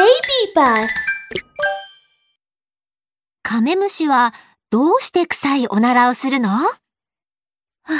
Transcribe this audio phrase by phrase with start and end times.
[0.00, 0.08] Baby
[0.56, 0.88] Bus
[3.42, 4.32] カメムシは
[4.70, 6.48] どうして臭いおならをするの？
[7.86, 7.98] 誰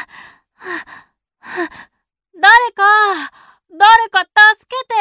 [2.72, 2.82] か、
[3.78, 4.30] 誰か助
[4.66, 4.94] けて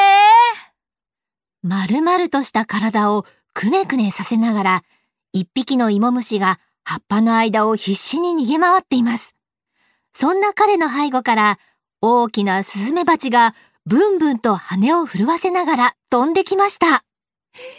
[1.64, 4.84] 丸々とした体をくねくねさせながら、
[5.32, 9.38] 一匹の芋虫が葉っぱの間を必死に逃げ回っています。
[10.12, 11.60] そんな彼の背後から、
[12.02, 13.56] 大きなスズメバチが
[13.86, 17.04] ブンブンと羽を震わせながら飛んできました。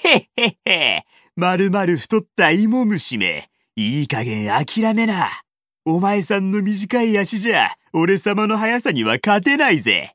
[0.05, 1.05] へっへっへ。
[1.37, 3.51] まるまる太った芋虫め。
[3.77, 5.29] いい加減諦めな。
[5.85, 10.15] お前さんの短い足じゃ、俺様の速さには勝てないぜ。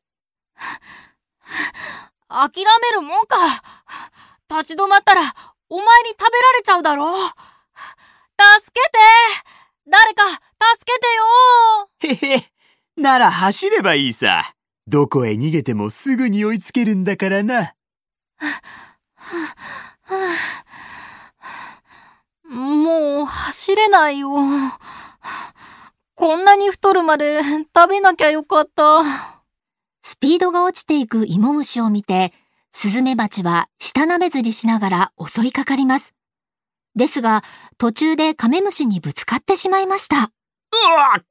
[2.30, 3.38] 諦めるもんか。
[4.50, 5.22] 立ち止まったら、
[5.70, 7.16] お前に食べられちゃうだろ。
[7.18, 7.34] 助
[8.74, 8.98] けて
[9.88, 10.40] 誰か、助
[10.86, 11.00] け
[12.10, 12.52] てよへへ。
[12.98, 14.55] なら走ればいいさ。
[14.88, 17.74] どこへ逃げてもすぐに追いつけるんだからな。
[22.50, 24.30] もう走れないよ。
[26.14, 27.42] こんなに太るまで
[27.76, 29.04] 食べなきゃよかった。
[30.04, 32.32] スピードが落ちていく芋虫を見て、
[32.72, 36.14] スズメバチは舌舐めずりしながら襲いかかります。
[36.96, 37.44] ですが、
[37.78, 40.18] 途中でカメムシにぶつかってしまいました。
[40.18, 40.22] う
[40.96, 41.24] わ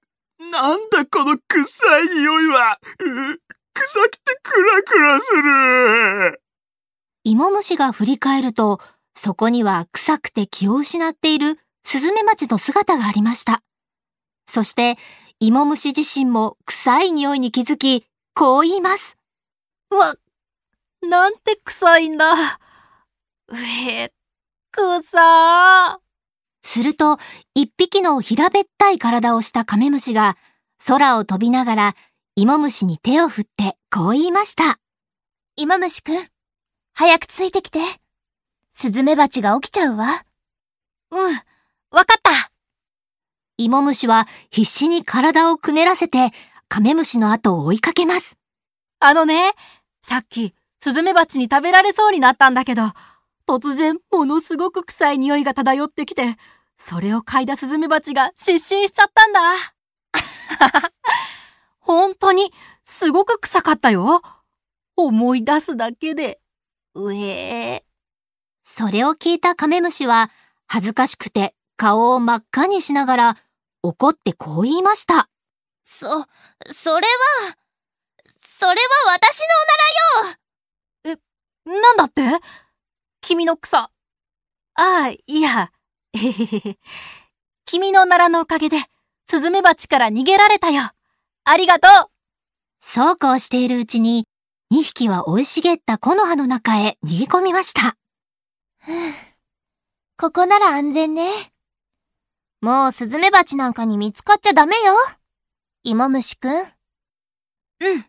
[0.50, 2.78] なんだこの臭い匂いは。
[3.00, 3.40] う
[3.74, 6.42] 臭くてクラクラする。
[7.24, 8.80] 芋虫が振り返ると、
[9.14, 13.62] そこには臭くて気を失っているスズメバチの姿がありました。
[14.46, 14.96] そして、
[15.40, 19.16] 芋虫自身も臭い匂いに気づき、こう言います。
[19.90, 20.14] うわ、
[21.02, 22.58] なんて臭いんだ。
[23.48, 24.12] うへ、
[24.70, 26.03] 臭
[26.64, 27.18] すると、
[27.54, 30.36] 一匹の平べったい体をしたカメムシが、
[30.86, 31.96] 空を飛びながら、
[32.36, 34.80] 芋虫に手を振ってこう言いました。
[35.56, 36.18] 芋虫くん、
[36.94, 37.80] 早くついてきて。
[38.72, 40.24] スズメバチが起きちゃうわ。
[41.12, 41.34] うん、
[41.90, 42.50] わかった。
[43.56, 46.33] 芋虫は必死に体をくねらせて、
[46.68, 48.39] カメムシの後を追いかけます。
[48.98, 49.52] あのね、
[50.02, 52.83] さっき、スズメバチに食べられそうになったんだけど、
[53.46, 56.36] 突然ものすごく臭い匂いが漂ってきて、
[56.77, 59.40] それを嗅いだスズメバチが失神しちゃったんだ。
[61.80, 62.52] 本当に、
[62.84, 64.22] すごく臭かったよ。
[64.96, 66.40] 思い出すだけで、
[66.94, 67.84] うえ
[68.64, 70.30] それを聞いたカメムシは、
[70.66, 73.36] 恥ずかしくて顔を真っ赤にしながら、
[73.83, 75.28] 怒ってこう言いました。
[75.84, 76.06] そ、
[76.70, 77.56] それは、
[78.40, 79.46] それは私の
[81.66, 82.22] なんだって？
[83.27, 83.79] 君の草。
[83.79, 83.90] あ
[84.74, 85.73] あ、いや。
[86.12, 86.79] へへへへ。
[87.64, 88.77] 君の奈良のおかげで、
[89.27, 90.83] スズメバチから逃げられたよ。
[91.45, 92.11] ありがとう
[92.80, 94.29] そうこうしているうちに、
[94.74, 97.96] 2匹は生い茂った木の葉の中へ逃げ込みました。
[100.18, 101.30] ここなら安全ね。
[102.61, 104.92] もうスズメバチなんかに見つかっちゃダメよ。
[105.83, 106.52] 芋虫くん。
[106.52, 108.07] うん。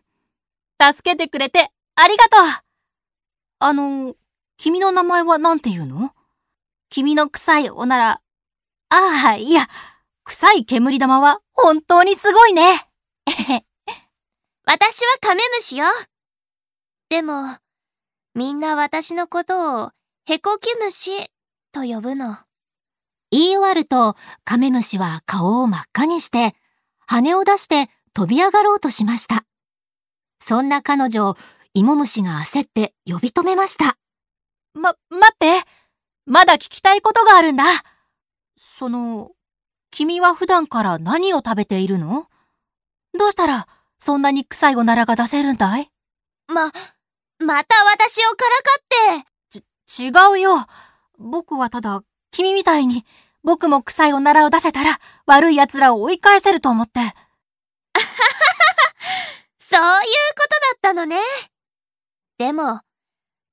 [0.94, 2.62] 助けてくれて、ありがとう
[3.60, 4.14] あの、
[4.56, 6.12] 君の名前は何て言うの？
[6.88, 8.20] 君の臭いおなら。
[8.88, 9.68] ああ、いや、
[10.24, 12.88] 臭い煙玉は本当にすごいね。
[14.64, 15.86] 私はカメムシよ。
[17.08, 17.56] でも、
[18.34, 19.90] みんな私のことを
[20.24, 21.30] ヘコキムシ
[21.72, 22.36] と呼ぶの。
[23.30, 26.54] 言い終わると、カメムシは顔を真っ赤にして、
[27.06, 29.44] 羽を出して飛び上がろうとしました。
[30.40, 31.36] そんな彼女を
[31.74, 33.96] 芋虫が焦って呼び止めました。
[34.76, 35.62] ま、待って。
[36.26, 37.64] まだ聞きたいことがあるんだ。
[38.58, 39.30] その、
[39.90, 42.28] 君は普段から何を食べているの？
[43.18, 43.66] どうしたら、
[43.98, 45.90] そんなに臭いおならが出せるんだい？
[46.48, 46.70] ま、
[47.38, 49.62] また私をからかっ
[49.94, 50.02] て。
[50.02, 50.66] 違うよ。
[51.18, 53.06] 僕はただ、君みたいに、
[53.42, 57.00] 僕も臭いおならを出せたら、悪い奴らを追い返せると思って。
[59.58, 60.02] そういうことだ
[60.76, 61.18] ったのね。
[62.36, 62.82] でも、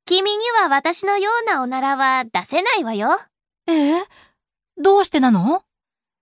[0.06, 3.17] 君には私のようなおならは出せないわよ。
[3.67, 4.03] ええ？
[4.78, 5.64] どうしてなの？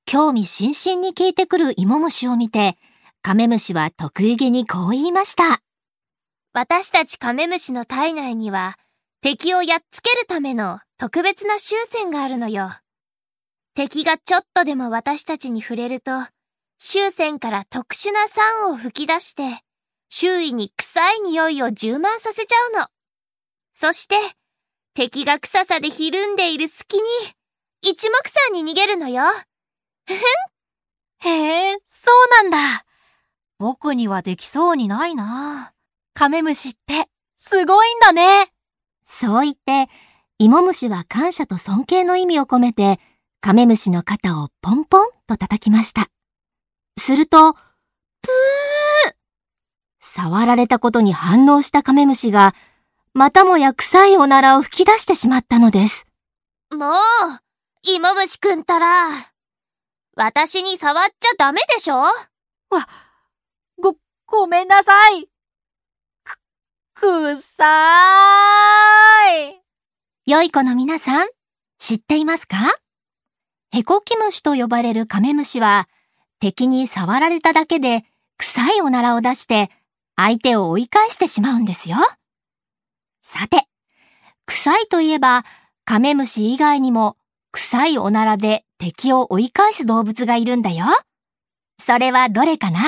[0.05, 2.77] 興味津々に聞いてくる芋虫を見て、
[3.23, 5.61] カメムシは得意げにこう言いました。
[6.53, 8.77] 私たちカメムシの体内には
[9.21, 12.69] 敵をやっつけるための特別な臭腺があるのよ。
[13.73, 16.11] 敵がちょっとでも私たちに触れると、
[16.77, 19.63] 臭腺から特殊な酸を吹き出して、
[20.09, 22.87] 周囲に臭い匂いを充満させちゃうの。
[23.81, 24.15] そして、
[24.93, 27.03] 敵が臭さでひるんでいる隙に、
[27.81, 29.23] 一目散に逃げるのよ。
[31.17, 32.11] へえ、そ
[32.43, 32.85] うなんだ。
[33.57, 35.73] 僕にはできそうにないな。
[36.13, 38.53] カメムシって、すごいんだね。
[39.03, 39.91] そう言って、
[40.37, 42.99] 芋虫は感謝と尊敬の意味を込めて、
[43.39, 46.11] カメムシの肩をポンポンと叩きました。
[46.99, 49.13] すると、ぷー
[50.01, 52.53] 触られたことに反応したカメムシが、
[53.13, 56.05] またもや臭いおならを吹き出してしまったのです。
[56.73, 56.95] もう、
[57.83, 59.09] 芋虫くんたら。
[60.15, 61.95] 私に触っちゃダメでしょ？
[61.95, 62.13] わ、
[63.81, 65.27] ご、ごめんなさい。
[66.23, 66.39] く、
[66.93, 69.61] くさーい。
[70.25, 71.27] 良い子の皆さん、
[71.79, 72.55] 知っていますか？
[73.71, 75.89] ヘコキムシと呼ばれるカメムシは、
[76.39, 78.05] 敵に触られただけで
[78.37, 79.69] 臭いおならを出して
[80.15, 81.97] 相手を追い返してしまうんですよ。
[83.33, 83.63] さて、
[84.45, 85.45] 臭いといえば
[85.85, 87.15] カメムシ以外にも
[87.53, 90.83] 臭いおならで敵を追い返す動物がいるんだよ。
[91.79, 92.81] それはどれかな？